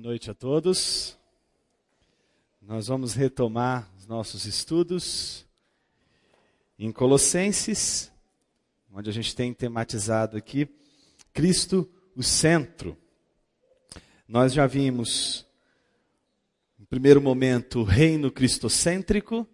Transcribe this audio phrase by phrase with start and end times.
[0.00, 1.18] noite a todos.
[2.62, 5.46] Nós vamos retomar os nossos estudos
[6.78, 8.10] em Colossenses,
[8.90, 10.66] onde a gente tem tematizado aqui
[11.34, 11.86] Cristo,
[12.16, 12.96] o centro.
[14.26, 15.46] Nós já vimos,
[16.78, 19.46] no primeiro momento, o reino cristocêntrico,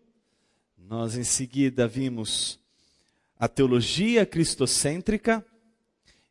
[0.78, 2.60] nós em seguida vimos
[3.36, 5.44] a teologia cristocêntrica,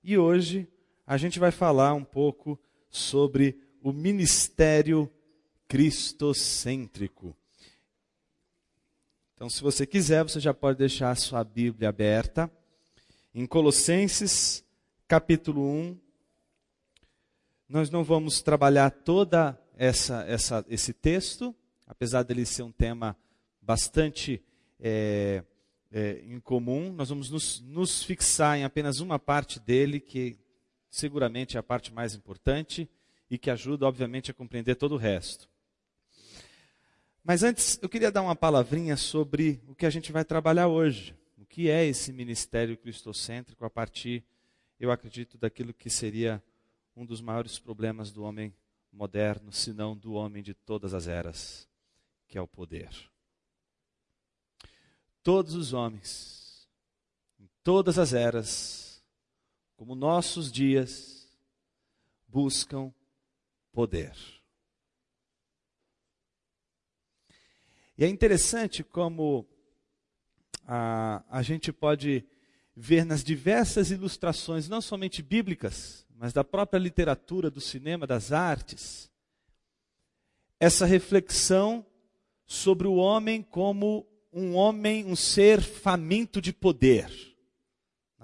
[0.01, 0.69] e hoje
[1.05, 2.57] a gente vai falar um pouco
[2.89, 5.07] sobre o ministério
[5.67, 7.37] cristocêntrico.
[9.35, 12.51] Então, se você quiser, você já pode deixar a sua Bíblia aberta
[13.31, 14.65] em Colossenses,
[15.07, 15.99] capítulo 1.
[17.69, 23.15] Nós não vamos trabalhar toda essa, essa esse texto, apesar dele ser um tema
[23.61, 24.43] bastante
[24.79, 25.43] é,
[25.91, 26.91] é, incomum.
[26.91, 30.39] Nós vamos nos, nos fixar em apenas uma parte dele, que
[30.89, 32.89] seguramente é a parte mais importante
[33.29, 35.49] e que ajuda, obviamente, a compreender todo o resto.
[37.23, 41.15] Mas antes, eu queria dar uma palavrinha sobre o que a gente vai trabalhar hoje.
[41.37, 44.23] O que é esse ministério cristocêntrico a partir,
[44.79, 46.41] eu acredito, daquilo que seria
[46.95, 48.53] um dos maiores problemas do homem
[48.93, 51.67] moderno, se não do homem de todas as eras,
[52.27, 52.89] que é o poder.
[55.23, 56.69] Todos os homens,
[57.39, 59.03] em todas as eras,
[59.75, 61.27] como nossos dias,
[62.27, 62.93] buscam
[63.75, 64.15] poder.
[67.97, 69.45] E é interessante como
[70.65, 72.25] a, a gente pode
[72.73, 79.11] ver nas diversas ilustrações, não somente bíblicas, mas da própria literatura, do cinema, das artes,
[80.57, 81.85] essa reflexão
[82.45, 87.34] sobre o homem como um homem, um ser faminto de poder.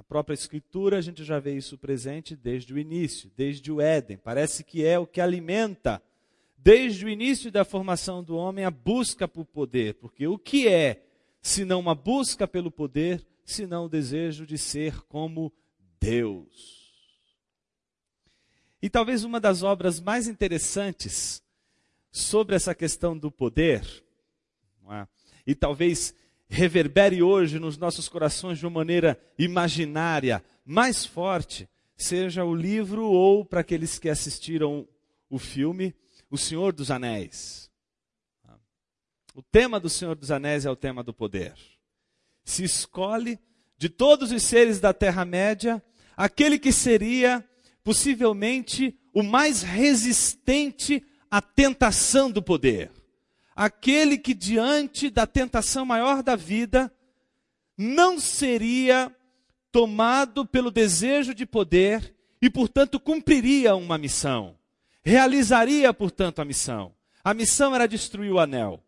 [0.01, 4.17] Na própria Escritura, a gente já vê isso presente desde o início, desde o Éden.
[4.17, 6.01] Parece que é o que alimenta,
[6.57, 9.93] desde o início da formação do homem, a busca por poder.
[9.93, 11.05] Porque o que é,
[11.39, 15.53] se não uma busca pelo poder, se não o desejo de ser como
[15.99, 17.13] Deus?
[18.81, 21.43] E talvez uma das obras mais interessantes
[22.11, 23.85] sobre essa questão do poder,
[24.89, 25.07] é?
[25.45, 26.15] e talvez
[26.51, 33.45] reverbere hoje nos nossos corações de uma maneira imaginária, mais forte, seja o livro ou
[33.45, 34.85] para aqueles que assistiram
[35.29, 35.95] o filme,
[36.29, 37.69] O Senhor dos Anéis.
[39.33, 41.53] O tema do Senhor dos Anéis é o tema do poder.
[42.43, 43.39] Se escolhe
[43.77, 45.81] de todos os seres da Terra-média
[46.17, 47.45] aquele que seria
[47.81, 52.91] possivelmente o mais resistente à tentação do poder
[53.61, 56.91] aquele que diante da tentação maior da vida
[57.77, 59.15] não seria
[59.71, 64.57] tomado pelo desejo de poder e, portanto, cumpriria uma missão.
[65.03, 66.91] Realizaria, portanto, a missão.
[67.23, 68.83] A missão era destruir o anel.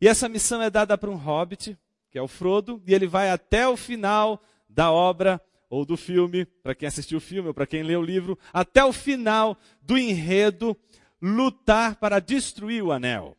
[0.00, 1.78] E essa missão é dada para um hobbit,
[2.10, 6.44] que é o Frodo, e ele vai até o final da obra ou do filme,
[6.44, 9.96] para quem assistiu o filme ou para quem leu o livro, até o final do
[9.96, 10.76] enredo,
[11.20, 13.36] lutar para destruir o anel.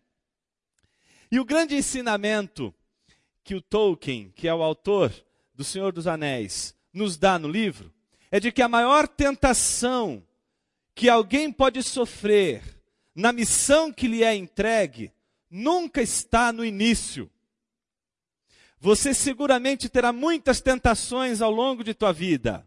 [1.34, 2.72] E o grande ensinamento
[3.44, 5.12] que o Tolkien, que é o autor
[5.56, 7.92] do Senhor dos Anéis, nos dá no livro,
[8.30, 10.24] é de que a maior tentação
[10.94, 12.62] que alguém pode sofrer
[13.16, 15.12] na missão que lhe é entregue
[15.50, 17.28] nunca está no início.
[18.80, 22.64] Você seguramente terá muitas tentações ao longo de tua vida.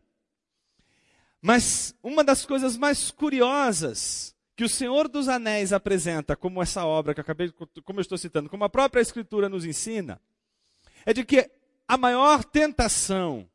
[1.41, 7.13] Mas uma das coisas mais curiosas que o Senhor dos Anéis apresenta como essa obra
[7.13, 7.53] que eu acabei,
[7.85, 10.19] como eu estou citando, como a própria Escritura nos ensina,
[11.05, 11.51] é de que
[11.87, 13.47] a maior tentação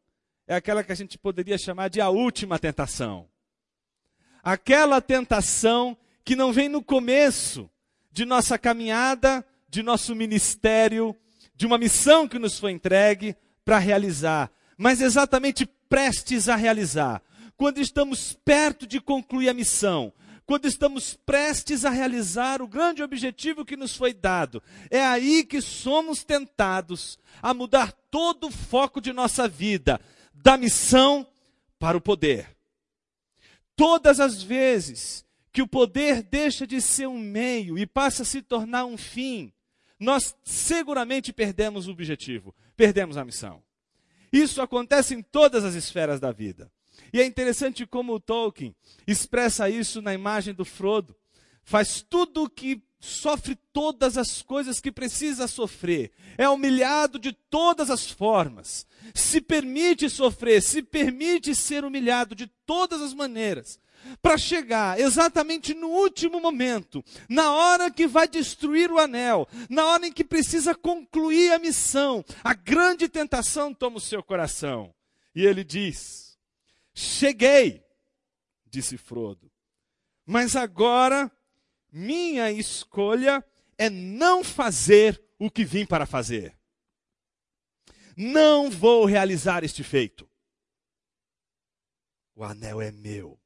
[0.48, 3.28] é aquela que a gente poderia chamar de a última tentação.
[4.44, 7.70] Aquela tentação que não vem no começo
[8.12, 11.16] de nossa caminhada, de nosso ministério,
[11.56, 13.36] de uma missão que nos foi entregue
[13.66, 17.22] para realizar, mas exatamente prestes a realizar.
[17.58, 20.14] Quando estamos perto de concluir a missão,
[20.52, 24.62] quando estamos prestes a realizar o grande objetivo que nos foi dado.
[24.90, 29.98] É aí que somos tentados a mudar todo o foco de nossa vida,
[30.34, 31.26] da missão
[31.80, 32.54] para o poder.
[33.78, 38.42] Todas as vezes que o poder deixa de ser um meio e passa a se
[38.42, 39.54] tornar um fim,
[39.98, 43.64] nós seguramente perdemos o objetivo, perdemos a missão.
[44.34, 46.70] Isso acontece em todas as esferas da vida.
[47.14, 48.76] E é interessante como Tolkien
[49.08, 51.16] expressa isso na imagem do Frodo.
[51.64, 57.90] Faz tudo o que sofre todas as coisas que precisa sofrer, é humilhado de todas
[57.90, 63.80] as formas, se permite sofrer, se permite ser humilhado de todas as maneiras,
[64.22, 70.08] para chegar exatamente no último momento, na hora que vai destruir o anel, na hora
[70.08, 74.94] em que precisa concluir a missão, a grande tentação toma o seu coração.
[75.36, 76.31] E ele diz:
[76.94, 77.86] Cheguei,
[78.66, 79.52] disse Frodo,
[80.26, 81.32] mas agora
[81.92, 83.46] minha escolha
[83.78, 86.58] é não fazer o que vim para fazer.
[88.16, 90.30] Não vou realizar este feito.
[92.36, 93.40] O anel é meu.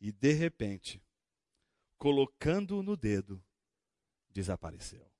[0.00, 1.02] E de repente,
[1.96, 3.42] colocando-o no dedo,
[4.30, 5.13] desapareceu.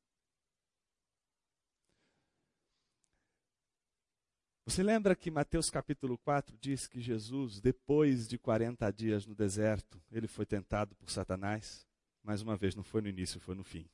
[4.66, 10.02] Você lembra que Mateus capítulo 4 diz que Jesus, depois de 40 dias no deserto,
[10.10, 11.86] ele foi tentado por Satanás?
[12.22, 13.86] Mais uma vez, não foi no início, foi no fim.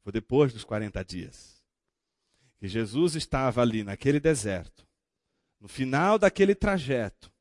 [0.00, 1.60] Foi depois dos 40 dias.
[2.56, 4.86] Que Jesus estava ali naquele deserto,
[5.58, 7.32] no final daquele trajeto,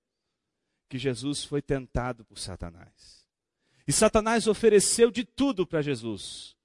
[0.90, 3.24] que Jesus foi tentado por Satanás.
[3.88, 6.58] E Satanás ofereceu de tudo para Jesus.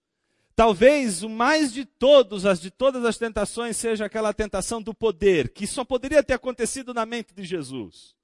[0.57, 5.51] Talvez o mais de todos, as de todas as tentações, seja aquela tentação do poder,
[5.51, 8.17] que só poderia ter acontecido na mente de Jesus.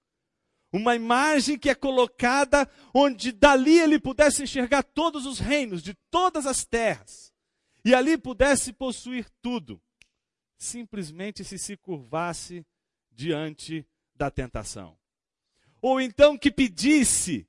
[0.72, 6.46] Uma imagem que é colocada onde dali ele pudesse enxergar todos os reinos de todas
[6.46, 7.30] as terras
[7.84, 9.78] e ali pudesse possuir tudo,
[10.56, 12.64] simplesmente se se curvasse
[13.10, 14.96] diante da tentação.
[15.82, 17.46] Ou então que pedisse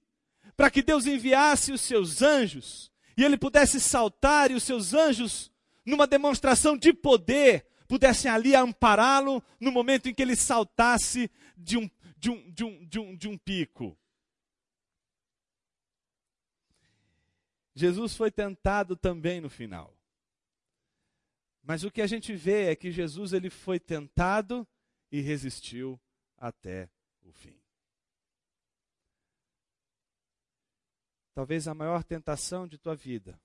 [0.57, 5.51] para que Deus enviasse os seus anjos e ele pudesse saltar e os seus anjos,
[5.85, 11.89] numa demonstração de poder, pudessem ali ampará-lo no momento em que ele saltasse de um,
[12.17, 13.97] de um, de um, de um, de um pico.
[17.75, 19.97] Jesus foi tentado também no final.
[21.63, 24.67] Mas o que a gente vê é que Jesus ele foi tentado
[25.11, 25.99] e resistiu
[26.37, 26.89] até
[27.21, 27.62] o fim.
[31.33, 33.39] Talvez a maior tentação de tua vida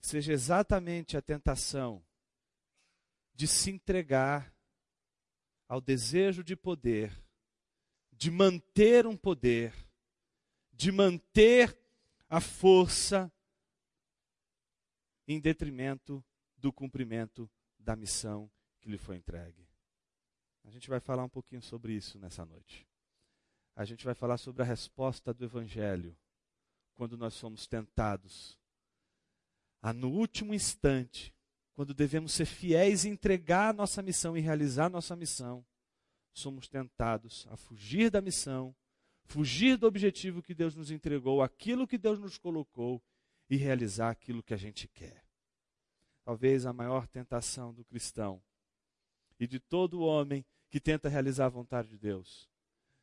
[0.00, 2.04] seja exatamente a tentação
[3.34, 4.54] de se entregar
[5.68, 7.12] ao desejo de poder,
[8.12, 9.74] de manter um poder,
[10.72, 11.76] de manter
[12.28, 13.32] a força
[15.26, 16.22] em detrimento
[16.56, 18.50] do cumprimento da missão
[18.80, 19.66] que lhe foi entregue.
[20.64, 22.86] A gente vai falar um pouquinho sobre isso nessa noite.
[23.76, 26.16] A gente vai falar sobre a resposta do Evangelho
[26.94, 28.58] quando nós somos tentados.
[29.82, 31.34] A no último instante,
[31.74, 35.64] quando devemos ser fiéis e entregar a nossa missão e realizar a nossa missão,
[36.32, 38.74] somos tentados a fugir da missão,
[39.24, 43.02] fugir do objetivo que Deus nos entregou, aquilo que Deus nos colocou
[43.48, 45.24] e realizar aquilo que a gente quer.
[46.24, 48.42] Talvez a maior tentação do cristão
[49.38, 52.48] e de todo homem que tenta realizar a vontade de Deus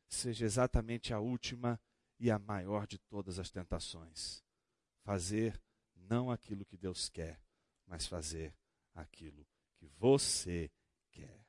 [0.08, 1.80] seja exatamente a última
[2.22, 4.44] e a maior de todas as tentações.
[5.04, 5.60] Fazer
[6.08, 7.42] não aquilo que Deus quer,
[7.88, 8.54] mas fazer
[8.94, 9.44] aquilo
[9.76, 10.70] que você
[11.12, 11.44] quer.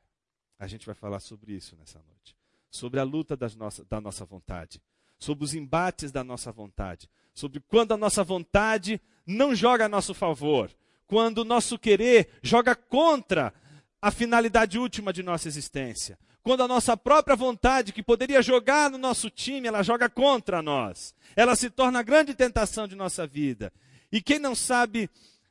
[0.58, 2.34] A gente vai falar sobre isso nessa noite.
[2.70, 4.82] Sobre a luta das nossa, da nossa vontade.
[5.18, 7.08] Sobre os embates da nossa vontade.
[7.34, 10.74] Sobre quando a nossa vontade não joga a nosso favor.
[11.06, 13.52] Quando o nosso querer joga contra
[14.00, 18.98] a finalidade última de nossa existência quando a nossa própria vontade, que poderia jogar no
[18.98, 21.14] nosso time, ela joga contra nós.
[21.36, 23.72] Ela se torna a grande tentação de nossa vida.
[24.10, 25.08] E quem não sabe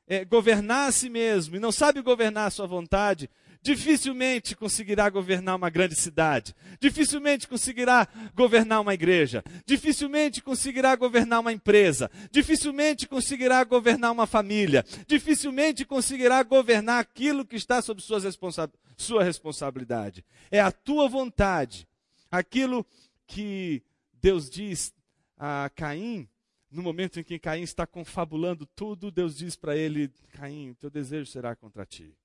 [0.07, 3.29] é, governar a si mesmo e não sabe governar a sua vontade,
[3.61, 11.53] dificilmente conseguirá governar uma grande cidade, dificilmente conseguirá governar uma igreja, dificilmente conseguirá governar uma
[11.53, 18.69] empresa, dificilmente conseguirá governar uma família, dificilmente conseguirá governar aquilo que está sob suas responsa
[18.97, 20.23] sua responsabilidade.
[20.49, 21.87] É a tua vontade,
[22.29, 22.85] aquilo
[23.27, 23.83] que
[24.21, 24.93] Deus diz
[25.37, 26.27] a Caim,
[26.69, 31.29] no momento em que Caim está confabulando tudo, Deus diz para ele: Caim, teu desejo
[31.29, 32.15] será contra ti.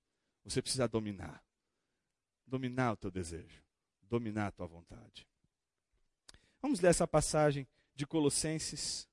[0.47, 1.45] Você precisa dominar.
[2.47, 3.63] Dominar o teu desejo.
[4.03, 5.27] Dominar a tua vontade.
[6.63, 9.09] Vamos ler essa passagem de Colossenses,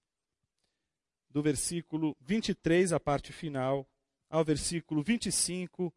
[1.29, 3.89] do versículo 23, a parte final,
[4.29, 5.91] ao versículo 25.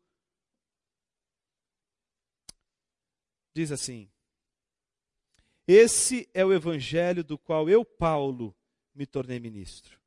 [3.52, 4.10] Diz assim:
[5.68, 8.56] Esse é o evangelho do qual eu, Paulo,
[8.94, 10.00] me tornei ministro.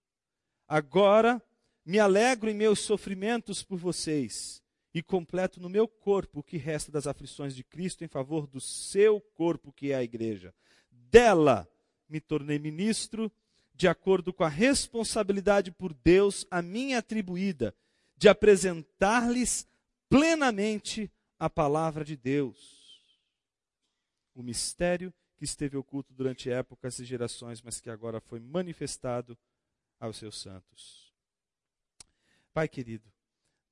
[0.68, 1.42] Agora
[1.86, 6.92] me alegro em meus sofrimentos por vocês e completo no meu corpo o que resta
[6.92, 10.54] das aflições de Cristo em favor do seu corpo, que é a igreja.
[10.92, 11.70] Dela
[12.08, 13.32] me tornei ministro,
[13.76, 17.74] de acordo com a responsabilidade por Deus a mim atribuída,
[18.18, 19.68] de apresentar-lhes
[20.10, 23.06] plenamente a palavra de Deus.
[24.34, 29.38] O mistério que esteve oculto durante épocas e gerações, mas que agora foi manifestado
[30.00, 31.14] aos seus santos.
[32.54, 33.10] Pai querido,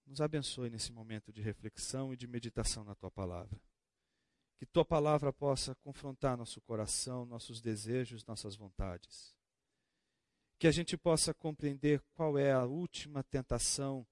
[0.08, 3.62] nos abençoe nesse momento de reflexão e de meditação na tua palavra.
[4.58, 9.36] Que tua palavra possa confrontar nosso coração, nossos desejos, nossas vontades.
[10.58, 14.08] Que a gente possa compreender qual é a última tentação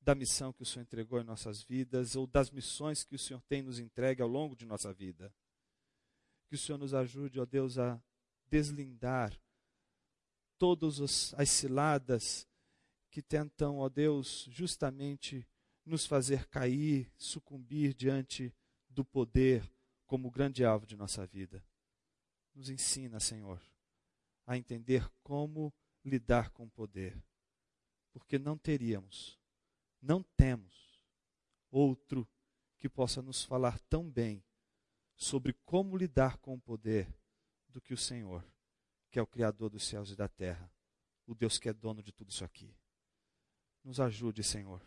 [0.00, 3.42] da missão que o Senhor entregou em nossas vidas ou das missões que o Senhor
[3.42, 5.34] tem nos entregue ao longo de nossa vida.
[6.48, 8.02] Que o Senhor nos ajude, ó Deus, a
[8.46, 9.38] deslindar
[10.58, 12.46] todas as ciladas
[13.10, 15.46] que tentam, ó Deus, justamente
[15.84, 18.54] nos fazer cair, sucumbir diante
[18.88, 19.70] do poder
[20.06, 21.64] como grande alvo de nossa vida.
[22.54, 23.60] Nos ensina, Senhor,
[24.46, 25.72] a entender como
[26.04, 27.22] lidar com o poder,
[28.12, 29.40] porque não teríamos
[30.02, 31.04] não temos
[31.70, 32.26] outro
[32.78, 34.42] que possa nos falar tão bem
[35.14, 37.14] sobre como lidar com o poder
[37.68, 38.44] do que o Senhor,
[39.10, 40.72] que é o Criador dos céus e da terra,
[41.26, 42.74] o Deus que é dono de tudo isso aqui.
[43.82, 44.82] Nos ajude, Senhor,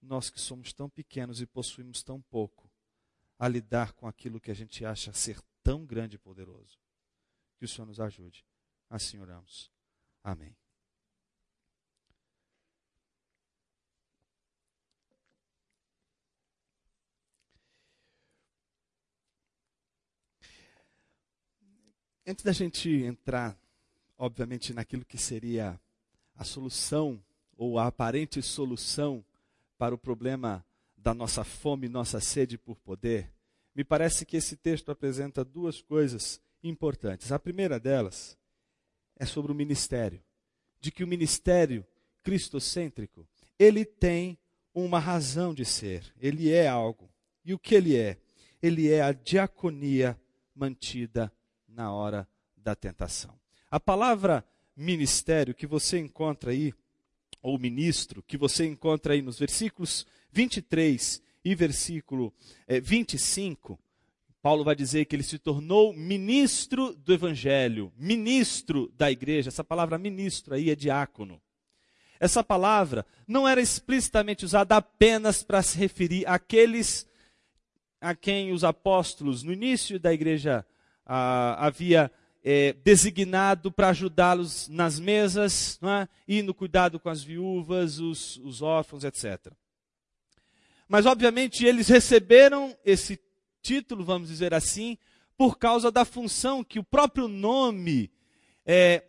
[0.00, 2.70] nós que somos tão pequenos e possuímos tão pouco,
[3.38, 6.78] a lidar com aquilo que a gente acha ser tão grande e poderoso.
[7.56, 8.44] Que o Senhor nos ajude.
[8.90, 9.70] Assim oramos.
[10.22, 10.56] Amém.
[22.26, 23.58] Antes da gente entrar,
[24.18, 25.80] obviamente, naquilo que seria
[26.34, 27.24] a solução
[27.58, 29.22] ou a aparente solução
[29.76, 30.64] para o problema
[30.96, 33.30] da nossa fome, nossa sede por poder,
[33.74, 37.32] me parece que esse texto apresenta duas coisas importantes.
[37.32, 38.38] A primeira delas
[39.16, 40.22] é sobre o ministério,
[40.80, 41.84] de que o ministério
[42.22, 44.38] cristocêntrico, ele tem
[44.72, 47.10] uma razão de ser, ele é algo.
[47.44, 48.18] E o que ele é?
[48.62, 50.18] Ele é a diaconia
[50.54, 51.32] mantida
[51.66, 53.38] na hora da tentação.
[53.70, 54.44] A palavra
[54.76, 56.72] ministério que você encontra aí,
[57.42, 62.32] ou ministro, que você encontra aí nos versículos 23 e versículo
[62.66, 63.78] é, 25,
[64.40, 69.48] Paulo vai dizer que ele se tornou ministro do evangelho, ministro da igreja.
[69.48, 71.40] Essa palavra ministro aí é diácono.
[72.20, 77.06] Essa palavra não era explicitamente usada apenas para se referir àqueles
[78.00, 80.64] a quem os apóstolos, no início da igreja
[81.04, 82.10] ah, havia
[82.50, 86.08] é, designado para ajudá-los nas mesas é?
[86.26, 89.52] e no cuidado com as viúvas, os, os órfãos, etc.
[90.88, 93.20] Mas, obviamente, eles receberam esse
[93.60, 94.96] título, vamos dizer assim,
[95.36, 98.10] por causa da função que o próprio nome
[98.64, 99.04] é,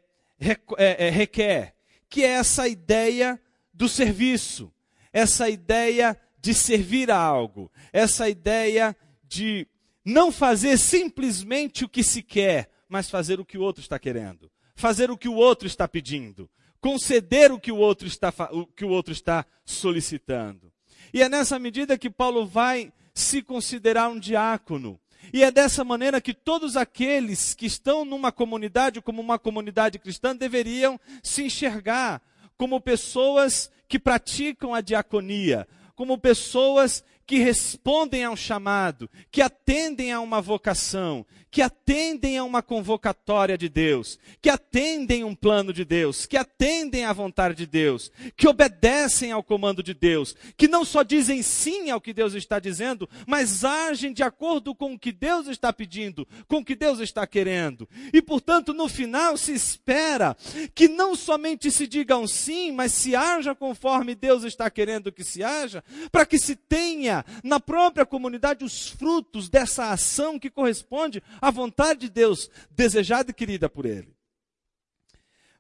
[0.78, 1.78] é, é, requer,
[2.10, 3.42] que é essa ideia
[3.74, 4.70] do serviço,
[5.14, 8.94] essa ideia de servir a algo, essa ideia
[9.24, 9.66] de
[10.04, 14.52] não fazer simplesmente o que se quer, mas fazer o que o outro está querendo.
[14.76, 16.50] Fazer o que o outro está pedindo.
[16.82, 20.72] Conceder o que o outro está, o que o outro está solicitando.
[21.14, 25.00] E é nessa medida que Paulo vai se considerar um diácono.
[25.34, 30.36] E é dessa maneira que todos aqueles que estão numa comunidade, como uma comunidade cristã,
[30.36, 32.22] deveriam se enxergar
[32.58, 40.12] como pessoas que praticam a diaconia, como pessoas que respondem a um chamado, que atendem
[40.12, 45.86] a uma vocação, que atendem a uma convocatória de Deus, que atendem um plano de
[45.86, 50.84] Deus, que atendem à vontade de Deus, que obedecem ao comando de Deus, que não
[50.84, 55.12] só dizem sim ao que Deus está dizendo, mas agem de acordo com o que
[55.12, 57.88] Deus está pedindo, com o que Deus está querendo.
[58.12, 60.36] E portanto, no final se espera
[60.74, 65.24] que não somente se diga um sim, mas se haja conforme Deus está querendo que
[65.24, 71.24] se haja, para que se tenha na própria comunidade os frutos dessa ação que corresponde
[71.42, 74.14] à vontade de Deus, desejada e querida por Ele.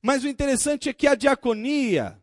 [0.01, 2.17] Mas o interessante é que a diaconia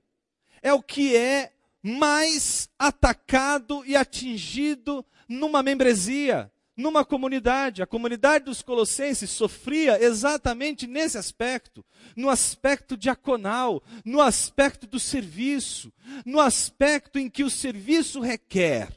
[0.62, 1.52] é o que é
[1.82, 7.82] mais atacado e atingido numa membresia, numa comunidade.
[7.82, 11.84] A comunidade dos Colossenses sofria exatamente nesse aspecto,
[12.16, 15.92] no aspecto diaconal, no aspecto do serviço,
[16.24, 18.88] no aspecto em que o serviço requer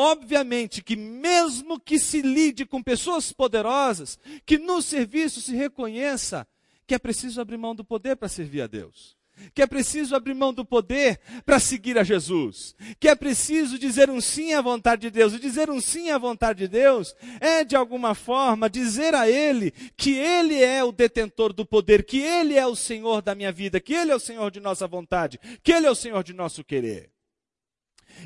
[0.00, 6.46] Obviamente que, mesmo que se lide com pessoas poderosas, que no serviço se reconheça
[6.86, 9.16] que é preciso abrir mão do poder para servir a Deus,
[9.52, 14.08] que é preciso abrir mão do poder para seguir a Jesus, que é preciso dizer
[14.08, 15.34] um sim à vontade de Deus.
[15.34, 19.72] E dizer um sim à vontade de Deus é, de alguma forma, dizer a Ele
[19.96, 23.80] que Ele é o detentor do poder, que Ele é o Senhor da minha vida,
[23.80, 26.62] que Ele é o Senhor de nossa vontade, que Ele é o Senhor de nosso
[26.62, 27.17] querer.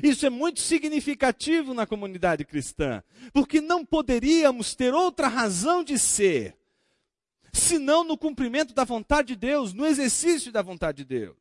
[0.01, 6.57] Isso é muito significativo na comunidade cristã, porque não poderíamos ter outra razão de ser
[7.53, 11.37] senão no cumprimento da vontade de Deus, no exercício da vontade de Deus.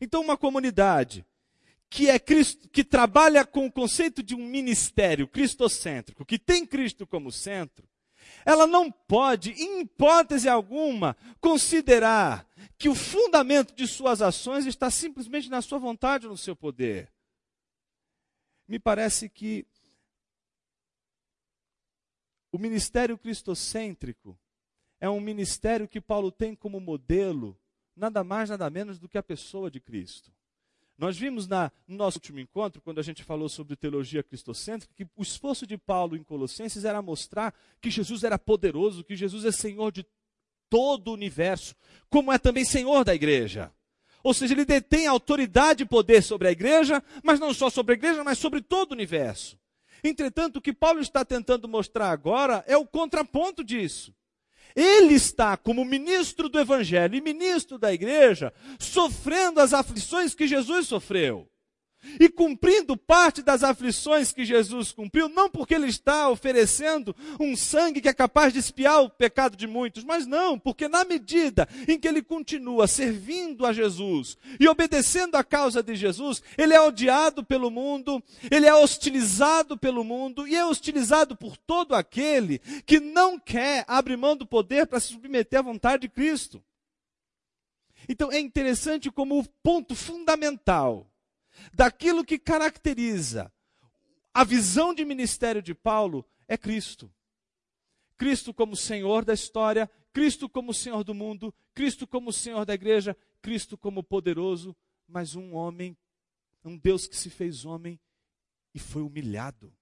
[0.00, 1.24] Então, uma comunidade
[1.88, 7.06] que é Cristo, que trabalha com o conceito de um ministério cristocêntrico, que tem Cristo
[7.06, 7.88] como centro,
[8.44, 12.46] ela não pode, em hipótese alguma, considerar
[12.78, 17.10] que o fundamento de suas ações está simplesmente na sua vontade ou no seu poder.
[18.70, 19.66] Me parece que
[22.52, 24.38] o ministério cristocêntrico
[25.00, 27.58] é um ministério que Paulo tem como modelo
[27.96, 30.32] nada mais, nada menos do que a pessoa de Cristo.
[30.96, 35.10] Nós vimos na, no nosso último encontro, quando a gente falou sobre teologia cristocêntrica, que
[35.16, 39.50] o esforço de Paulo em Colossenses era mostrar que Jesus era poderoso, que Jesus é
[39.50, 40.06] Senhor de
[40.68, 41.74] todo o universo,
[42.08, 43.74] como é também Senhor da igreja.
[44.22, 47.98] Ou seja, ele detém autoridade e poder sobre a igreja, mas não só sobre a
[47.98, 49.58] igreja, mas sobre todo o universo.
[50.02, 54.14] Entretanto, o que Paulo está tentando mostrar agora é o contraponto disso.
[54.74, 60.86] Ele está, como ministro do Evangelho e ministro da igreja, sofrendo as aflições que Jesus
[60.86, 61.49] sofreu
[62.18, 68.00] e cumprindo parte das aflições que Jesus cumpriu, não porque ele está oferecendo um sangue
[68.00, 71.98] que é capaz de espiar o pecado de muitos, mas não, porque na medida em
[71.98, 77.44] que ele continua servindo a Jesus e obedecendo à causa de Jesus, ele é odiado
[77.44, 83.38] pelo mundo, ele é hostilizado pelo mundo e é hostilizado por todo aquele que não
[83.38, 86.62] quer abrir mão do poder para se submeter à vontade de Cristo.
[88.08, 91.09] Então é interessante como o ponto fundamental
[91.72, 93.52] daquilo que caracteriza
[94.32, 97.12] a visão de ministério de Paulo é Cristo.
[98.16, 103.16] Cristo como Senhor da história, Cristo como Senhor do mundo, Cristo como Senhor da igreja,
[103.40, 104.76] Cristo como poderoso,
[105.08, 105.96] mas um homem,
[106.64, 107.98] um Deus que se fez homem
[108.74, 109.72] e foi humilhado.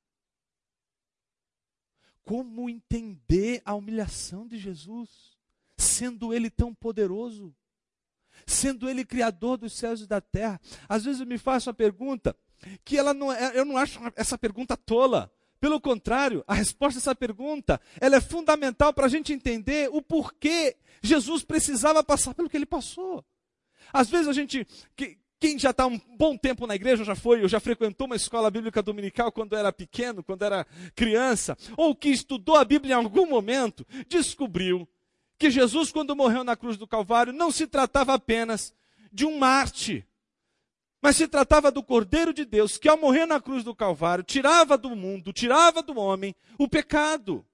[2.25, 5.37] Como entender a humilhação de Jesus,
[5.77, 7.55] sendo ele tão poderoso?
[8.49, 10.61] Sendo Ele criador dos céus e da terra.
[10.89, 12.35] Às vezes eu me faço a pergunta,
[12.85, 15.31] que ela não é, eu não acho essa pergunta tola.
[15.61, 20.01] Pelo contrário, a resposta a essa pergunta, ela é fundamental para a gente entender o
[20.01, 23.25] porquê Jesus precisava passar pelo que ele passou.
[23.93, 27.43] Às vezes a gente, que, quem já está um bom tempo na igreja, já foi,
[27.43, 32.09] ou já frequentou uma escola bíblica dominical quando era pequeno, quando era criança, ou que
[32.09, 34.89] estudou a Bíblia em algum momento, descobriu
[35.39, 38.75] que Jesus, quando morreu na cruz do Calvário, não se tratava apenas
[39.13, 40.05] de um Marte,
[41.01, 44.77] mas se tratava do Cordeiro de Deus, que ao morrer na cruz do Calvário, tirava
[44.77, 47.47] do mundo, tirava do homem o pecado.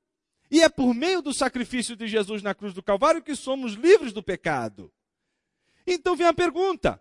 [0.50, 4.12] E é por meio do sacrifício de Jesus na cruz do Calvário que somos livres
[4.12, 4.90] do pecado.
[5.86, 7.00] Então vem a pergunta: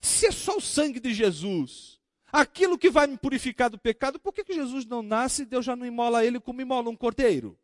[0.00, 1.98] se é só o sangue de Jesus,
[2.30, 5.64] aquilo que vai me purificar do pecado, por que, que Jesus não nasce e Deus
[5.64, 7.58] já não imola ele como imola um cordeiro?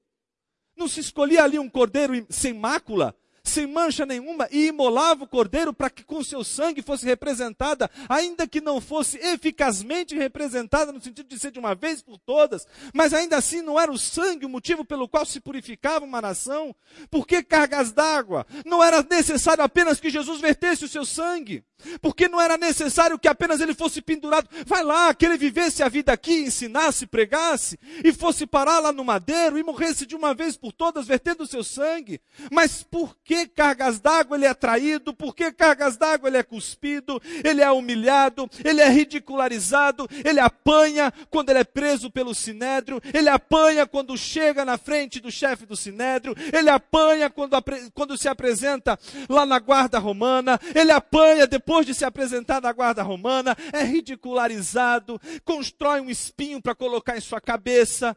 [0.76, 3.16] Não se escolhia ali um cordeiro sem mácula,
[3.56, 8.46] sem mancha nenhuma, e imolava o cordeiro para que com seu sangue fosse representada, ainda
[8.46, 13.14] que não fosse eficazmente representada no sentido de ser de uma vez por todas, mas
[13.14, 16.76] ainda assim não era o sangue o motivo pelo qual se purificava uma nação.
[17.10, 18.46] Por que cargas d'água?
[18.66, 21.64] Não era necessário apenas que Jesus vertesse o seu sangue
[22.00, 24.48] porque não era necessário que apenas ele fosse pendurado.
[24.66, 29.04] Vai lá, que ele vivesse a vida aqui, ensinasse, pregasse, e fosse parar lá no
[29.04, 32.20] madeiro e morresse de uma vez por todas, vertendo o seu sangue.
[32.50, 35.14] Mas por que cargas d'água ele é traído?
[35.14, 37.20] Por que cargas d'água ele é cuspido?
[37.44, 43.28] Ele é humilhado, ele é ridicularizado, ele apanha quando ele é preso pelo sinédrio, ele
[43.28, 47.56] apanha quando chega na frente do chefe do sinédrio, ele apanha quando,
[47.94, 52.72] quando se apresenta lá na guarda romana, ele apanha depois depois de se apresentar na
[52.72, 58.16] guarda romana, é ridicularizado, constrói um espinho para colocar em sua cabeça,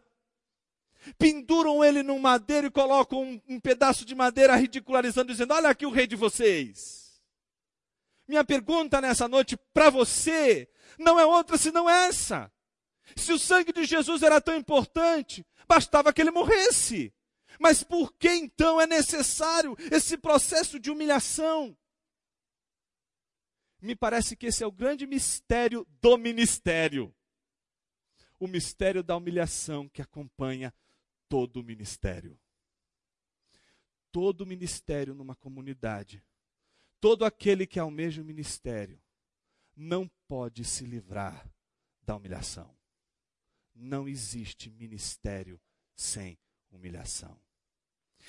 [1.18, 5.86] penduram ele num madeiro e colocam um, um pedaço de madeira ridicularizando, dizendo: Olha aqui
[5.86, 7.22] o rei de vocês.
[8.28, 10.70] Minha pergunta nessa noite para você
[11.00, 12.52] não é outra senão essa.
[13.16, 17.14] Se o sangue de Jesus era tão importante, bastava que ele morresse.
[17.60, 21.76] Mas por que então é necessário esse processo de humilhação?
[23.82, 27.14] Me parece que esse é o grande mistério do ministério.
[28.40, 30.74] O mistério da humilhação que acompanha
[31.30, 32.38] todo o ministério.
[34.12, 36.24] Todo ministério numa comunidade,
[37.00, 39.00] todo aquele que almeja o ministério,
[39.76, 41.48] não pode se livrar
[42.02, 42.76] da humilhação.
[43.74, 45.62] Não existe ministério
[45.96, 46.38] sem
[46.72, 47.40] humilhação.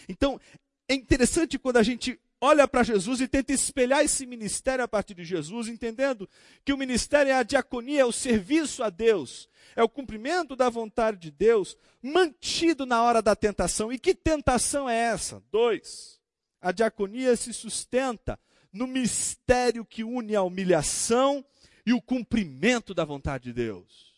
[0.08, 0.40] Então,
[0.86, 5.14] é interessante quando a gente olha para Jesus e tenta espelhar esse ministério a partir
[5.14, 6.28] de Jesus, entendendo
[6.64, 10.70] que o ministério é a diaconia, é o serviço a Deus, é o cumprimento da
[10.70, 13.92] vontade de Deus, mantido na hora da tentação.
[13.92, 15.42] E que tentação é essa?
[15.50, 16.18] Dois,
[16.60, 18.38] a diaconia se sustenta
[18.72, 21.44] no mistério que une a humilhação
[21.84, 24.09] e o cumprimento da vontade de Deus.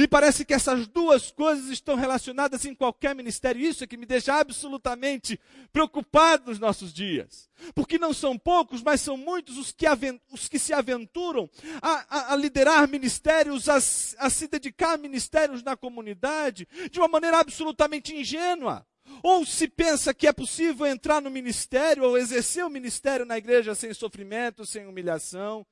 [0.00, 3.60] Me parece que essas duas coisas estão relacionadas em qualquer ministério.
[3.60, 5.38] Isso é que me deixa absolutamente
[5.70, 7.50] preocupado nos nossos dias.
[7.74, 9.84] Porque não são poucos, mas são muitos os que,
[10.32, 11.50] os que se aventuram
[11.82, 17.06] a, a, a liderar ministérios, a, a se dedicar a ministérios na comunidade, de uma
[17.06, 18.86] maneira absolutamente ingênua.
[19.22, 23.74] Ou se pensa que é possível entrar no ministério ou exercer o ministério na igreja
[23.74, 25.66] sem sofrimento, sem humilhação,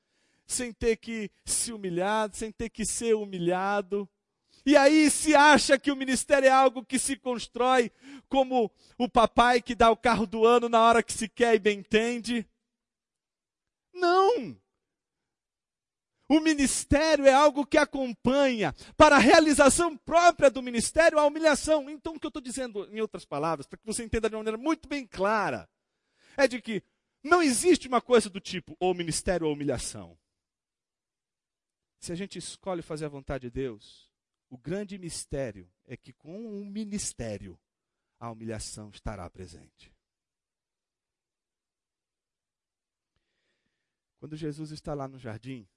[0.45, 4.07] sem ter que se humilhar, sem ter que ser humilhado.
[4.69, 7.91] E aí se acha que o ministério é algo que se constrói
[8.27, 11.59] como o papai que dá o carro do ano na hora que se quer e
[11.59, 12.47] bem entende.
[13.91, 14.55] Não!
[16.27, 21.89] O ministério é algo que acompanha para a realização própria do ministério a humilhação.
[21.89, 24.41] Então, o que eu estou dizendo, em outras palavras, para que você entenda de uma
[24.41, 25.67] maneira muito bem clara,
[26.37, 26.83] é de que
[27.23, 30.15] não existe uma coisa do tipo ou ministério ou humilhação.
[31.99, 34.08] Se a gente escolhe fazer a vontade de Deus,
[34.49, 37.59] o grande mistério é que com o ministério
[38.19, 39.93] a humilhação estará presente.
[44.19, 45.67] Quando Jesus está lá no jardim,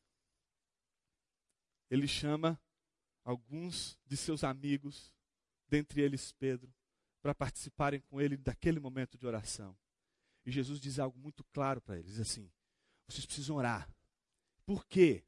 [1.89, 2.61] ele chama
[3.23, 5.13] alguns de seus amigos,
[5.69, 6.75] dentre eles Pedro,
[7.21, 9.79] para participarem com ele daquele momento de oração.
[10.45, 12.51] E Jesus diz algo muito claro para eles, assim:
[13.07, 13.89] vocês precisam orar.
[14.65, 15.25] Por quê?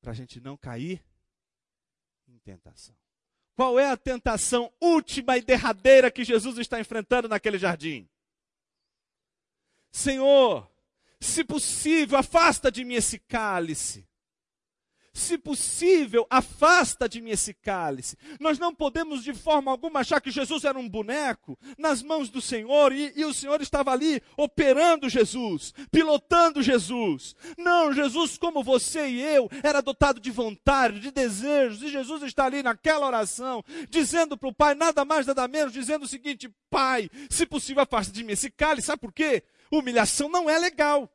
[0.00, 1.04] Para a gente não cair
[2.28, 2.94] em tentação.
[3.54, 8.08] Qual é a tentação última e derradeira que Jesus está enfrentando naquele jardim?
[9.90, 10.70] Senhor,
[11.20, 14.06] se possível, afasta de mim esse cálice
[15.12, 18.16] se possível, afasta de mim esse cálice.
[18.38, 22.40] Nós não podemos de forma alguma achar que Jesus era um boneco nas mãos do
[22.40, 27.34] Senhor e, e, o Senhor estava ali operando Jesus, pilotando Jesus.
[27.56, 32.46] Não, Jesus, como você e eu, era dotado de vontade, de desejos, e Jesus está
[32.46, 37.10] ali naquela oração, dizendo para o Pai, nada mais, nada menos, dizendo o seguinte: Pai,
[37.30, 38.86] se possível, afasta de mim esse cálice.
[38.86, 39.42] Sabe por quê?
[39.70, 41.10] Humilhação não é legal.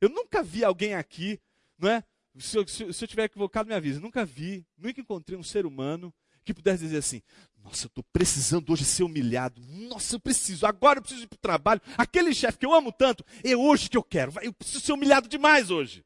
[0.00, 1.40] Eu nunca vi alguém aqui,
[1.78, 2.04] não é?
[2.38, 4.00] Se eu, se, eu tiver equivocado, me avisa.
[4.00, 6.12] Nunca vi, nunca encontrei um ser humano
[6.44, 7.22] que pudesse dizer assim:
[7.62, 9.60] Nossa, eu estou precisando hoje ser humilhado.
[9.60, 11.80] Nossa, eu preciso, agora eu preciso ir para o trabalho.
[11.96, 14.32] Aquele chefe que eu amo tanto, é hoje que eu quero.
[14.42, 16.04] Eu preciso ser humilhado demais hoje.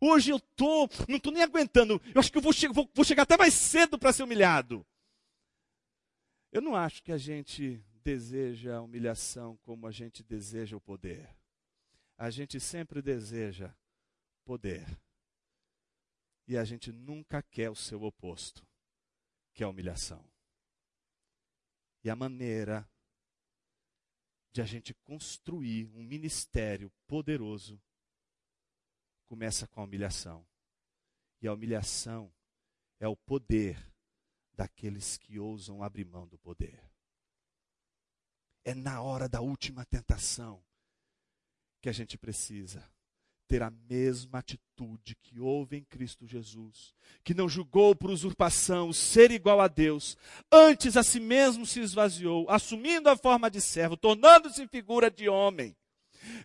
[0.00, 2.00] Hoje eu tô, não estou nem aguentando.
[2.14, 4.84] Eu acho que eu vou, che vou, vou chegar até mais cedo para ser humilhado.
[6.50, 11.28] Eu não acho que a gente deseja a humilhação como a gente deseja o poder.
[12.18, 13.72] A gente sempre deseja
[14.44, 14.84] poder.
[16.52, 18.62] E a gente nunca quer o seu oposto,
[19.54, 20.22] que é a humilhação.
[22.04, 22.86] E a maneira
[24.52, 27.82] de a gente construir um ministério poderoso
[29.24, 30.46] começa com a humilhação.
[31.40, 32.30] E a humilhação
[33.00, 33.90] é o poder
[34.52, 36.86] daqueles que ousam abrir mão do poder.
[38.62, 40.62] É na hora da última tentação
[41.80, 42.91] que a gente precisa
[43.52, 48.94] ter a mesma atitude que houve em Cristo Jesus, que não julgou por usurpação o
[48.94, 50.16] ser igual a Deus,
[50.50, 55.76] antes a si mesmo se esvaziou, assumindo a forma de servo, tornando-se figura de homem.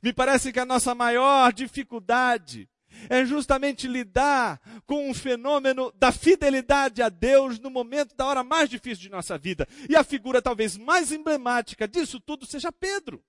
[0.04, 2.70] Me parece que a nossa maior dificuldade
[3.10, 8.70] é justamente lidar com o fenômeno da fidelidade a Deus no momento da hora mais
[8.70, 9.66] difícil de nossa vida.
[9.90, 13.24] E a figura talvez mais emblemática disso tudo seja Pedro.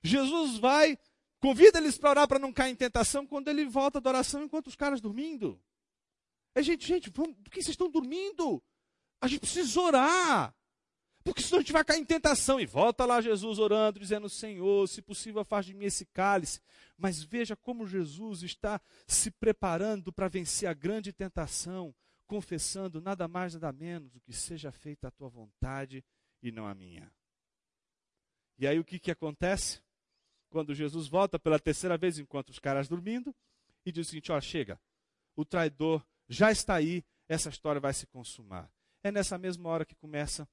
[0.00, 0.96] Jesus vai
[1.42, 4.68] Convida eles para orar para não cair em tentação quando ele volta da oração enquanto
[4.68, 5.60] os caras dormindo.
[6.54, 8.62] É, gente, gente, vamos, por que vocês estão dormindo?
[9.20, 10.54] A gente precisa orar.
[11.24, 12.60] Porque senão a gente vai cair em tentação.
[12.60, 16.60] E volta lá Jesus orando, dizendo: Senhor, se possível, faz de mim esse cálice.
[16.96, 21.92] Mas veja como Jesus está se preparando para vencer a grande tentação,
[22.24, 26.04] confessando nada mais, nada menos do que seja feita a tua vontade
[26.40, 27.12] e não a minha.
[28.56, 29.80] E aí o que, que acontece?
[30.52, 33.34] Quando Jesus volta pela terceira vez, encontra os caras dormindo,
[33.84, 34.78] e diz o seguinte: ó, chega,
[35.34, 38.70] o traidor já está aí, essa história vai se consumar.
[39.02, 40.46] É nessa mesma hora que começa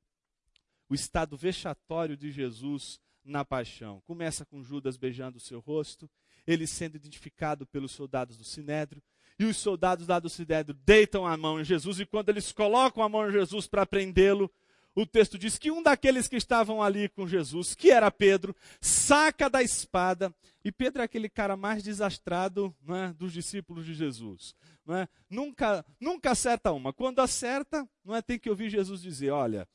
[0.87, 4.01] o estado vexatório de Jesus na paixão.
[4.07, 6.09] Começa com Judas beijando o seu rosto,
[6.47, 9.03] ele sendo identificado pelos soldados do Sinédrio,
[9.37, 13.03] e os soldados lá do Sinédrio deitam a mão em Jesus, e quando eles colocam
[13.03, 14.49] a mão em Jesus para prendê-lo,
[14.95, 19.49] o texto diz que um daqueles que estavam ali com Jesus, que era Pedro, saca
[19.49, 24.55] da espada, e Pedro é aquele cara mais desastrado é, dos discípulos de Jesus.
[24.89, 25.07] É?
[25.29, 26.91] nunca, nunca acerta uma.
[26.91, 29.67] Quando acerta, não é, tem que ouvir Jesus dizer: olha,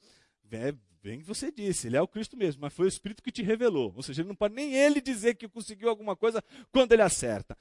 [0.51, 3.31] é, bem que você disse, ele é o Cristo mesmo, mas foi o Espírito que
[3.31, 3.93] te revelou.
[3.95, 7.57] Ou seja, ele não pode nem ele dizer que conseguiu alguma coisa quando ele acerta.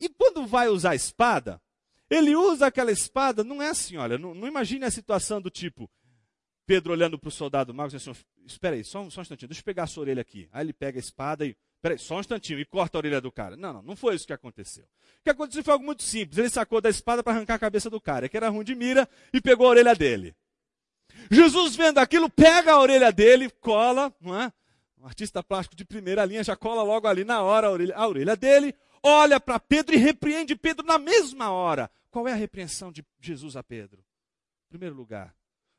[0.00, 1.60] E quando vai usar a espada,
[2.08, 5.90] ele usa aquela espada, não é assim, olha, não, não imagine a situação do tipo,
[6.66, 8.12] Pedro olhando para o soldado Marcos assim,
[8.46, 10.48] espera aí, só, só um instantinho, deixa eu pegar a sua orelha aqui.
[10.52, 13.20] Aí ele pega a espada e, espera aí, só um instantinho, e corta a orelha
[13.20, 13.56] do cara.
[13.56, 14.84] Não, não, não foi isso que aconteceu.
[14.84, 16.38] O que aconteceu foi algo muito simples.
[16.38, 19.08] Ele sacou da espada para arrancar a cabeça do cara, que era ruim de mira,
[19.32, 20.34] e pegou a orelha dele.
[21.30, 24.52] Jesus vendo aquilo, pega a orelha dele, cola, não é?
[24.98, 28.08] Um artista plástico de primeira linha já cola logo ali na hora a orelha, a
[28.08, 31.90] orelha dele, olha para Pedro e repreende Pedro na mesma hora.
[32.10, 33.98] Qual é a repreensão de Jesus a Pedro?
[34.66, 35.34] Em primeiro lugar,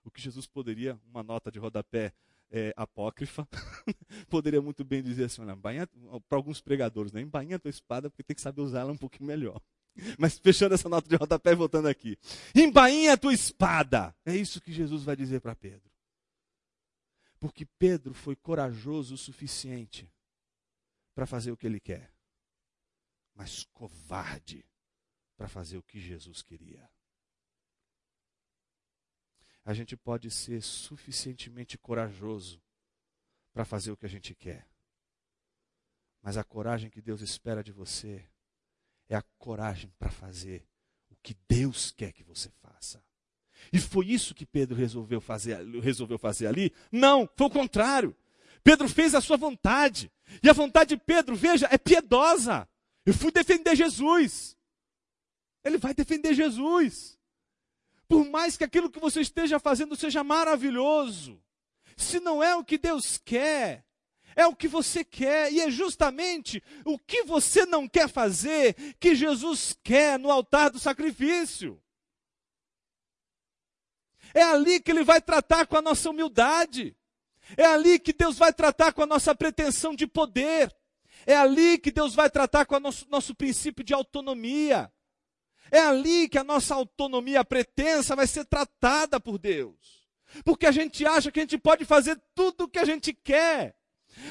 [0.05, 2.13] o que Jesus poderia, uma nota de rodapé
[2.51, 3.47] é, apócrifa,
[4.29, 5.41] poderia muito bem dizer assim,
[6.29, 9.27] para alguns pregadores, né, embainha a tua espada porque tem que saber usá-la um pouquinho
[9.27, 9.59] melhor.
[10.19, 12.17] Mas fechando essa nota de rodapé e voltando aqui.
[12.53, 14.15] Embainha a tua espada.
[14.25, 15.89] É isso que Jesus vai dizer para Pedro.
[17.39, 20.11] Porque Pedro foi corajoso o suficiente
[21.13, 22.11] para fazer o que ele quer,
[23.33, 24.65] mas covarde
[25.37, 26.89] para fazer o que Jesus queria
[29.65, 32.61] a gente pode ser suficientemente corajoso
[33.51, 34.67] para fazer o que a gente quer.
[36.21, 38.23] Mas a coragem que Deus espera de você
[39.09, 40.67] é a coragem para fazer
[41.09, 43.03] o que Deus quer que você faça.
[43.73, 46.71] E foi isso que Pedro resolveu fazer, resolveu fazer ali?
[46.91, 48.15] Não, foi o contrário.
[48.63, 50.11] Pedro fez a sua vontade.
[50.43, 52.67] E a vontade de Pedro, veja, é piedosa.
[53.05, 54.55] Eu fui defender Jesus.
[55.63, 57.14] Ele vai defender Jesus.
[58.07, 61.41] Por mais que aquilo que você esteja fazendo seja maravilhoso,
[61.97, 63.85] se não é o que Deus quer,
[64.35, 69.15] é o que você quer, e é justamente o que você não quer fazer que
[69.15, 71.81] Jesus quer no altar do sacrifício.
[74.33, 76.95] É ali que Ele vai tratar com a nossa humildade,
[77.55, 80.75] é ali que Deus vai tratar com a nossa pretensão de poder,
[81.25, 84.91] é ali que Deus vai tratar com o nosso, nosso princípio de autonomia.
[85.71, 90.05] É ali que a nossa autonomia pretensa vai ser tratada por Deus.
[90.43, 93.75] Porque a gente acha que a gente pode fazer tudo o que a gente quer.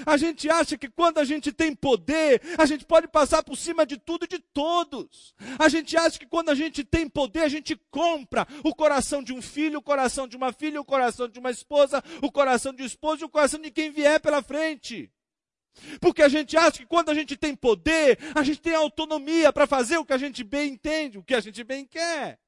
[0.06, 3.84] A gente acha que quando a gente tem poder, a gente pode passar por cima
[3.84, 5.34] de tudo e de todos.
[5.58, 9.32] A gente acha que quando a gente tem poder, a gente compra o coração de
[9.32, 12.82] um filho, o coração de uma filha, o coração de uma esposa, o coração de
[12.82, 15.10] um esposo e o coração de quem vier pela frente.
[16.00, 19.66] Porque a gente acha que quando a gente tem poder, a gente tem autonomia para
[19.66, 22.38] fazer o que a gente bem entende, o que a gente bem quer.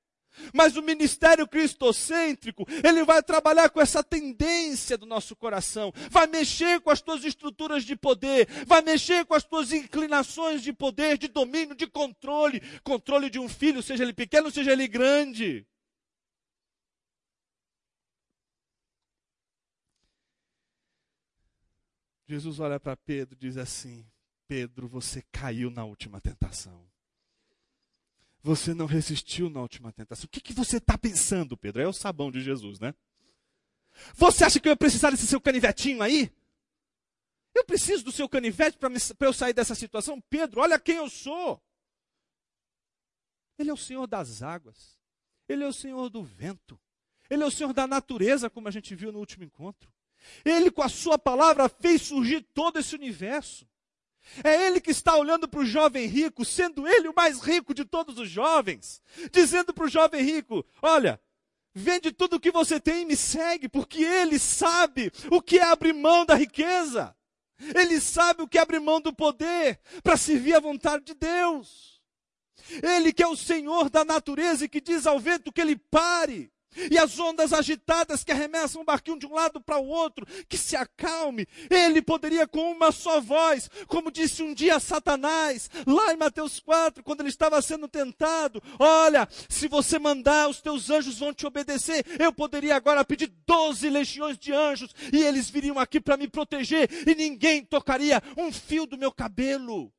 [0.53, 6.81] Mas o ministério cristocêntrico, ele vai trabalhar com essa tendência do nosso coração, vai mexer
[6.81, 11.29] com as tuas estruturas de poder, vai mexer com as tuas inclinações de poder, de
[11.29, 15.67] domínio, de controle, controle de um filho, seja ele pequeno, seja ele grande.
[22.27, 24.07] Jesus olha para Pedro e diz assim:
[24.49, 26.87] Pedro, você caiu na última tentação.
[28.43, 30.27] Você não resistiu na última tentação.
[30.27, 31.83] O que, que você está pensando, Pedro?
[31.83, 32.95] É o sabão de Jesus, né?
[34.15, 36.31] Você acha que eu ia precisar desse seu canivetinho aí?
[37.55, 40.21] Eu preciso do seu canivete para eu sair dessa situação?
[40.21, 41.61] Pedro, olha quem eu sou.
[43.59, 45.01] Ele é o Senhor das águas.
[45.49, 46.79] Ele é o Senhor do vento.
[47.31, 49.91] Ele é o Senhor da natureza, como a gente viu no último encontro.
[50.45, 53.67] Ele, com a sua palavra, fez surgir todo esse universo.
[54.43, 57.85] É ele que está olhando para o jovem rico, sendo ele o mais rico de
[57.85, 61.21] todos os jovens, dizendo para o jovem rico: Olha,
[61.75, 65.63] vende tudo o que você tem e me segue, porque ele sabe o que é
[65.63, 67.15] abrir mão da riqueza.
[67.75, 72.03] Ele sabe o que é abrir mão do poder para servir a vontade de Deus.
[72.83, 76.53] Ele que é o Senhor da natureza e que diz ao vento que ele pare
[76.91, 80.57] e as ondas agitadas que arremessam o barquinho de um lado para o outro, que
[80.57, 81.47] se acalme.
[81.71, 87.03] Ele poderia com uma só voz, como disse um dia Satanás, lá em Mateus 4,
[87.03, 92.05] quando ele estava sendo tentado: Olha, se você mandar, os teus anjos vão te obedecer.
[92.19, 96.89] Eu poderia agora pedir doze legiões de anjos e eles viriam aqui para me proteger
[97.07, 99.93] e ninguém tocaria um fio do meu cabelo.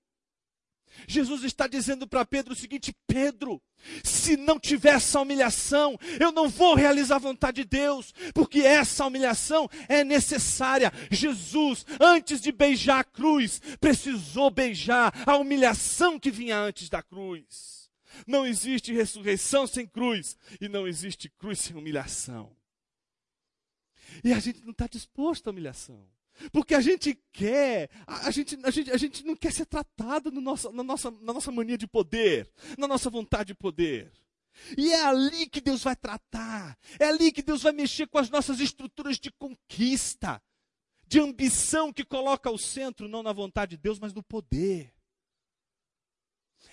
[1.07, 3.61] Jesus está dizendo para Pedro o seguinte: Pedro,
[4.03, 9.05] se não tiver essa humilhação, eu não vou realizar a vontade de Deus, porque essa
[9.05, 10.91] humilhação é necessária.
[11.11, 17.89] Jesus, antes de beijar a cruz, precisou beijar a humilhação que vinha antes da cruz.
[18.25, 22.56] Não existe ressurreição sem cruz, e não existe cruz sem humilhação.
[24.23, 26.07] E a gente não está disposto à humilhação.
[26.51, 30.31] Porque a gente quer, a, a, gente, a, gente, a gente não quer ser tratado
[30.31, 34.11] no nosso, na, nossa, na nossa mania de poder, na nossa vontade de poder.
[34.77, 38.29] E é ali que Deus vai tratar, é ali que Deus vai mexer com as
[38.29, 40.41] nossas estruturas de conquista,
[41.07, 44.93] de ambição que coloca o centro não na vontade de Deus, mas no poder.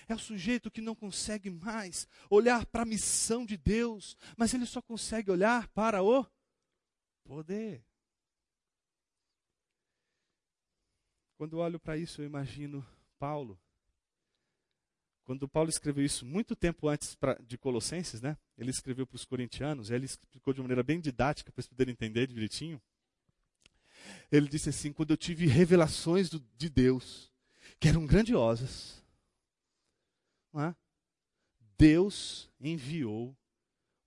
[0.07, 4.65] É o sujeito que não consegue mais olhar para a missão de Deus, mas ele
[4.65, 6.25] só consegue olhar para o
[7.25, 7.83] poder.
[11.37, 12.85] Quando olho para isso, eu imagino
[13.19, 13.59] Paulo.
[15.25, 18.37] Quando Paulo escreveu isso muito tempo antes pra, de Colossenses, né?
[18.57, 22.27] Ele escreveu para os corintianos, ele explicou de maneira bem didática para eles poderem entender
[22.27, 22.81] direitinho.
[24.31, 27.31] Ele disse assim: quando eu tive revelações do, de Deus,
[27.79, 29.03] que eram grandiosas,
[30.53, 30.73] é?
[31.77, 33.35] Deus enviou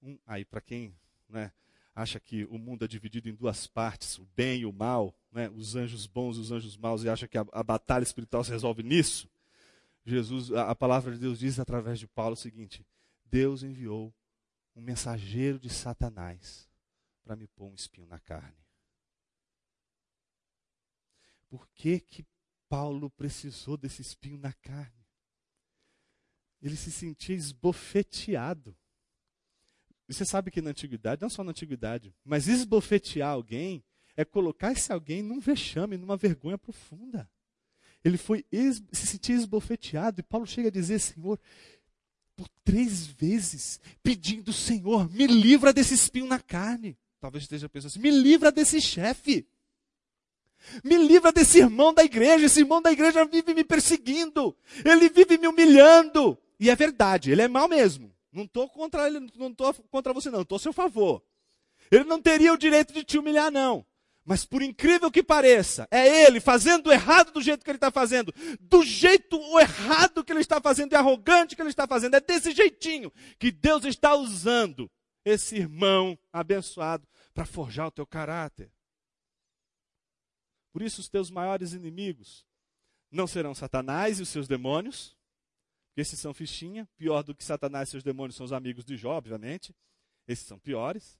[0.00, 0.18] um.
[0.26, 0.94] Aí, para quem
[1.28, 1.52] né,
[2.00, 5.48] acha que o mundo é dividido em duas partes, o bem e o mal, né,
[5.50, 8.50] os anjos bons e os anjos maus, e acha que a, a batalha espiritual se
[8.50, 9.28] resolve nisso,
[10.04, 12.86] Jesus, a, a palavra de Deus diz através de Paulo o seguinte:
[13.24, 14.14] Deus enviou
[14.74, 16.68] um mensageiro de Satanás
[17.22, 18.56] para me pôr um espinho na carne.
[21.50, 22.24] Por que que
[22.68, 24.98] Paulo precisou desse espinho na carne?
[26.60, 28.76] ele se sentia esbofeteado.
[30.08, 33.84] E você sabe que na antiguidade, não só na antiguidade, mas esbofetear alguém
[34.16, 37.28] é colocar esse alguém num vexame, numa vergonha profunda.
[38.04, 38.44] Ele foi
[38.92, 41.38] se sentia esbofeteado e Paulo chega a dizer, Senhor,
[42.34, 46.96] por três vezes pedindo, Senhor, me livra desse espinho na carne.
[47.20, 49.46] Talvez esteja pensando assim, me livra desse chefe.
[50.82, 52.46] Me livra desse irmão da igreja.
[52.46, 54.56] Esse irmão da igreja vive me perseguindo.
[54.84, 56.38] Ele vive me humilhando.
[56.58, 58.12] E é verdade, ele é mal mesmo.
[58.38, 61.20] Não estou contra ele, não estou contra você, não, estou a seu favor.
[61.90, 63.84] Ele não teria o direito de te humilhar, não.
[64.24, 68.32] Mas por incrível que pareça, é ele fazendo errado do jeito que ele está fazendo,
[68.60, 72.20] do jeito o errado que ele está fazendo e arrogante que ele está fazendo, é
[72.20, 74.88] desse jeitinho que Deus está usando
[75.24, 78.70] esse irmão abençoado para forjar o teu caráter.
[80.72, 82.46] Por isso, os teus maiores inimigos
[83.10, 85.17] não serão Satanás e os seus demônios,
[86.00, 89.16] esses são fichinha, pior do que Satanás e seus demônios são os amigos de Jó,
[89.16, 89.74] obviamente.
[90.26, 91.18] Esses são piores.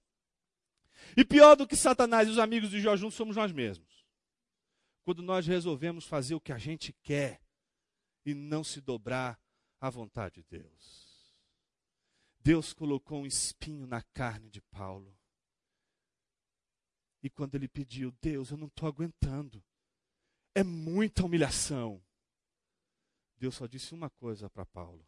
[1.17, 4.07] E pior do que Satanás e os amigos de Jó juntos somos nós mesmos.
[5.05, 7.41] Quando nós resolvemos fazer o que a gente quer
[8.25, 9.41] e não se dobrar
[9.81, 11.09] à vontade de Deus.
[12.41, 15.17] Deus colocou um espinho na carne de Paulo.
[17.23, 19.63] E quando ele pediu, Deus, eu não estou aguentando.
[20.55, 22.03] É muita humilhação.
[23.39, 25.07] Deus só disse uma coisa para Paulo: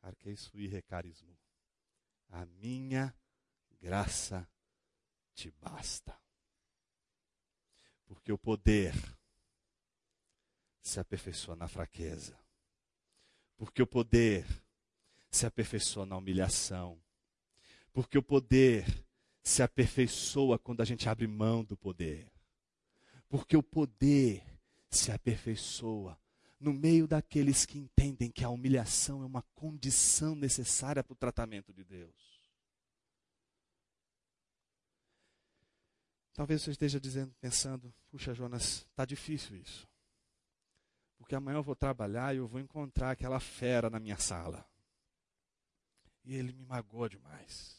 [0.00, 1.36] Arquei sui recarismo.
[2.28, 3.14] A minha
[3.80, 4.48] graça
[5.34, 6.16] te basta.
[8.04, 8.94] Porque o poder
[10.80, 12.38] se aperfeiçoa na fraqueza.
[13.56, 14.46] Porque o poder
[15.28, 17.02] se aperfeiçoa na humilhação.
[17.92, 19.04] Porque o poder
[19.42, 22.30] se aperfeiçoa quando a gente abre mão do poder.
[23.28, 24.44] Porque o poder
[24.88, 26.16] se aperfeiçoa
[26.58, 31.72] no meio daqueles que entendem que a humilhação é uma condição necessária para o tratamento
[31.72, 32.14] de Deus.
[36.32, 39.88] Talvez você esteja dizendo, pensando, puxa Jonas, está difícil isso.
[41.18, 44.66] Porque amanhã eu vou trabalhar e eu vou encontrar aquela fera na minha sala.
[46.24, 47.76] E ele me magoa demais.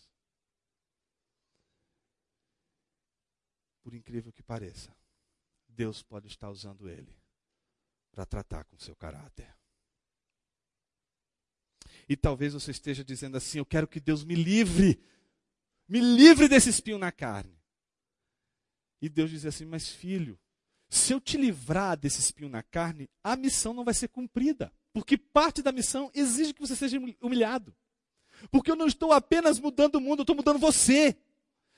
[3.84, 4.96] Por incrível que pareça,
[5.68, 7.16] Deus pode estar usando ele
[8.18, 9.56] para tratar com o seu caráter.
[12.10, 15.00] E talvez você esteja dizendo assim: Eu quero que Deus me livre,
[15.88, 17.56] me livre desse espinho na carne.
[19.00, 20.40] E Deus diz assim: Mas filho,
[20.90, 24.74] se eu te livrar desse espinho na carne, a missão não vai ser cumprida.
[24.92, 27.76] Porque parte da missão exige que você seja humilhado.
[28.50, 31.16] Porque eu não estou apenas mudando o mundo, eu estou mudando você.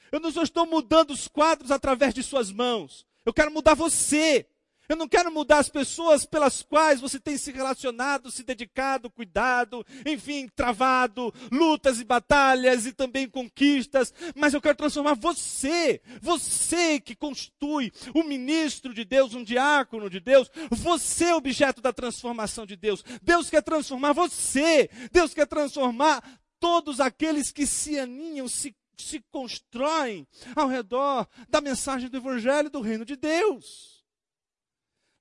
[0.10, 3.06] Eu não só estou mudando os quadros através de suas mãos.
[3.25, 4.47] Eu quero mudar você.
[4.89, 9.85] Eu não quero mudar as pessoas pelas quais você tem se relacionado, se dedicado, cuidado,
[10.04, 17.15] enfim, travado, lutas e batalhas e também conquistas, mas eu quero transformar você, você que
[17.15, 22.75] constitui o ministro de Deus, um diácono de Deus, você é objeto da transformação de
[22.75, 23.04] Deus.
[23.21, 26.23] Deus quer transformar você, Deus quer transformar
[26.60, 32.81] todos aqueles que se aninham, se se constroem ao redor da mensagem do Evangelho do
[32.81, 33.98] Reino de Deus.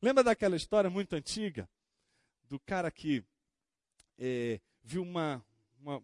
[0.01, 1.69] Lembra daquela história muito antiga?
[2.49, 3.25] Do cara que
[4.19, 5.45] é, viu uma,
[5.81, 6.03] uma,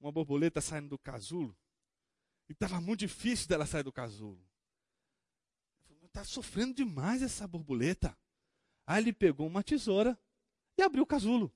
[0.00, 1.56] uma borboleta saindo do casulo.
[2.48, 4.40] E estava muito difícil dela sair do casulo.
[6.04, 8.16] Está sofrendo demais essa borboleta.
[8.86, 10.18] Aí ele pegou uma tesoura
[10.78, 11.52] e abriu o casulo.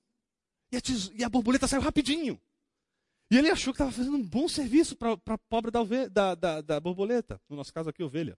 [0.71, 0.81] E a,
[1.15, 2.41] e a borboleta saiu rapidinho.
[3.31, 6.61] E ele achou que estava fazendo um bom serviço para a pobre da, da, da,
[6.61, 7.41] da borboleta.
[7.49, 8.37] No nosso caso aqui, ovelha.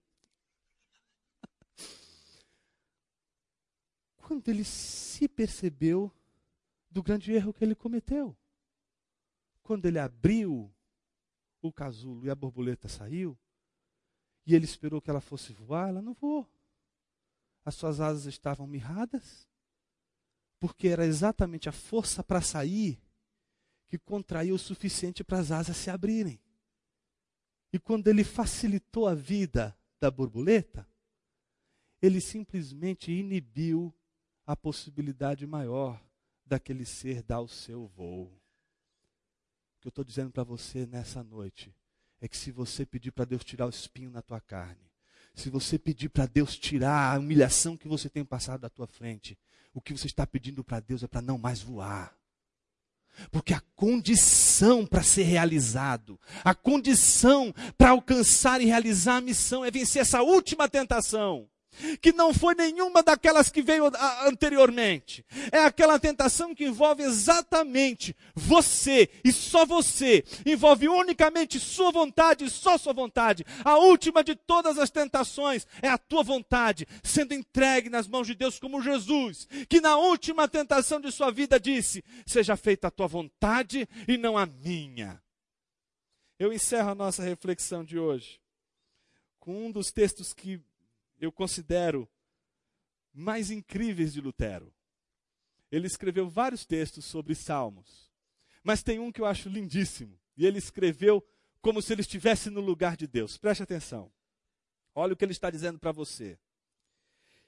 [4.23, 6.11] Quando ele se percebeu
[6.91, 8.37] do grande erro que ele cometeu.
[9.63, 10.73] Quando ele abriu
[11.61, 13.39] o casulo e a borboleta saiu,
[14.47, 16.49] e ele esperou que ela fosse voar, ela não voou.
[17.65, 19.49] As suas asas estavam mirradas,
[20.59, 23.01] porque era exatamente a força para sair
[23.89, 26.41] que contraiu o suficiente para as asas se abrirem.
[27.73, 30.89] E quando ele facilitou a vida da borboleta,
[32.01, 33.95] ele simplesmente inibiu
[34.53, 35.99] a possibilidade maior
[36.45, 38.25] daquele ser dar o seu voo.
[38.27, 41.75] O que eu estou dizendo para você nessa noite
[42.21, 44.93] é que se você pedir para Deus tirar o espinho na tua carne,
[45.35, 49.39] se você pedir para Deus tirar a humilhação que você tem passado da tua frente,
[49.73, 52.15] o que você está pedindo para Deus é para não mais voar.
[53.31, 59.71] Porque a condição para ser realizado, a condição para alcançar e realizar a missão é
[59.71, 61.49] vencer essa última tentação
[62.01, 63.91] que não foi nenhuma daquelas que veio
[64.27, 65.25] anteriormente.
[65.51, 72.51] É aquela tentação que envolve exatamente você e só você, envolve unicamente sua vontade e
[72.51, 73.45] só sua vontade.
[73.65, 78.35] A última de todas as tentações é a tua vontade sendo entregue nas mãos de
[78.35, 83.07] Deus, como Jesus, que na última tentação de sua vida disse: Seja feita a tua
[83.07, 85.21] vontade e não a minha.
[86.39, 88.41] Eu encerro a nossa reflexão de hoje
[89.43, 90.61] com um dos textos que
[91.23, 92.11] eu considero
[93.13, 94.75] mais incríveis de Lutero.
[95.71, 98.11] Ele escreveu vários textos sobre salmos,
[98.63, 100.21] mas tem um que eu acho lindíssimo.
[100.37, 101.25] E ele escreveu
[101.61, 103.39] como se ele estivesse no lugar de Deus.
[103.39, 104.13] Preste atenção.
[104.95, 106.37] Olha o que ele está dizendo para você.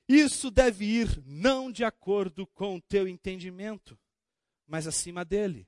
[0.09, 3.99] Isso deve ir não de acordo com o teu entendimento,
[4.67, 5.67] mas acima dele.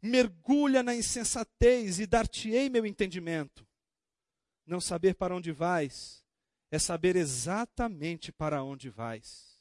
[0.00, 3.66] Mergulha na insensatez e dar-te-ei meu entendimento.
[4.64, 6.19] Não saber para onde vais
[6.70, 9.60] é saber exatamente para onde vais.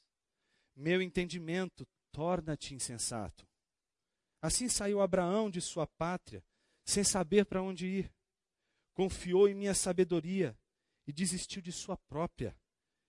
[0.76, 3.48] Meu entendimento torna-te insensato.
[4.42, 6.44] Assim saiu Abraão de sua pátria,
[6.86, 8.12] sem saber para onde ir.
[8.94, 10.58] Confiou em minha sabedoria
[11.08, 12.56] e desistiu de sua própria,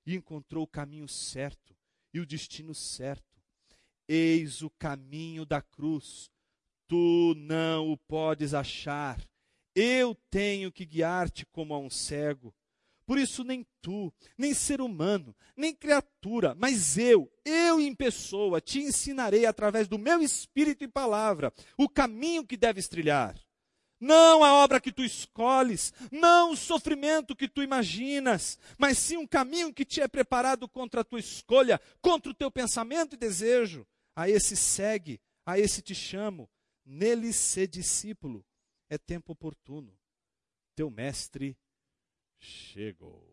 [0.06, 1.76] e encontrou o caminho certo
[2.12, 3.40] e o destino certo.
[4.08, 6.30] Eis o caminho da cruz.
[6.88, 9.24] Tu não o podes achar.
[9.74, 12.52] Eu tenho que guiar-te como a um cego.
[13.10, 18.78] Por isso, nem tu, nem ser humano, nem criatura, mas eu, eu em pessoa, te
[18.78, 23.36] ensinarei através do meu espírito e palavra o caminho que deves trilhar.
[23.98, 29.26] Não a obra que tu escolhes, não o sofrimento que tu imaginas, mas sim um
[29.26, 33.84] caminho que te é preparado contra a tua escolha, contra o teu pensamento e desejo.
[34.14, 36.48] A esse segue, a esse te chamo,
[36.86, 38.46] nele ser discípulo.
[38.88, 39.98] É tempo oportuno.
[40.76, 41.58] Teu mestre
[42.40, 43.30] chegou.